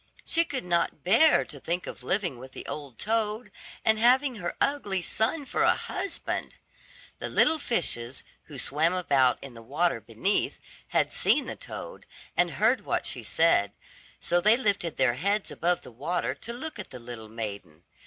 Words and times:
She 0.25 0.45
could 0.45 0.63
not 0.63 1.03
bear 1.03 1.45
to 1.45 1.59
think 1.59 1.85
of 1.85 2.01
living 2.01 2.39
with 2.39 2.53
the 2.53 2.65
old 2.65 2.97
toad, 2.97 3.51
and 3.85 3.99
having 3.99 4.37
her 4.37 4.55
ugly 4.59 4.99
son 5.03 5.45
for 5.45 5.61
a 5.61 5.75
husband. 5.75 6.55
The 7.19 7.29
little 7.29 7.59
fishes, 7.59 8.23
who 8.45 8.57
swam 8.57 8.95
about 8.95 9.37
in 9.43 9.53
the 9.53 9.61
water 9.61 10.01
beneath, 10.01 10.57
had 10.87 11.11
seen 11.13 11.45
the 11.45 11.55
toad, 11.55 12.07
and 12.35 12.49
heard 12.53 12.83
what 12.83 13.05
she 13.05 13.21
said, 13.21 13.73
so 14.19 14.41
they 14.41 14.57
lifted 14.57 14.97
their 14.97 15.13
heads 15.13 15.51
above 15.51 15.83
the 15.83 15.91
water 15.91 16.33
to 16.33 16.51
look 16.51 16.79
at 16.79 16.89
the 16.89 16.97
little 16.97 17.29
maiden. 17.29 17.83